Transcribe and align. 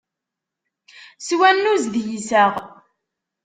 S 1.25 1.29
wannuz 1.37 1.83
d 1.93 1.95
yiseɣ. 2.05 2.53